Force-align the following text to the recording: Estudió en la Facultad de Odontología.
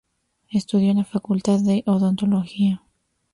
Estudió 0.49 0.89
en 0.93 0.97
la 0.97 1.03
Facultad 1.05 1.59
de 1.59 1.83
Odontología. 1.85 2.81